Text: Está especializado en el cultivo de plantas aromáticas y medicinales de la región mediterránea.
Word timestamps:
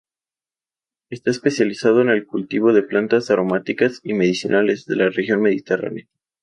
Está 1.11 1.29
especializado 1.29 2.01
en 2.01 2.09
el 2.09 2.25
cultivo 2.25 2.73
de 2.73 2.81
plantas 2.81 3.29
aromáticas 3.29 3.99
y 4.01 4.15
medicinales 4.15 4.85
de 4.87 4.95
la 4.95 5.11
región 5.11 5.43
mediterránea. 5.43 6.07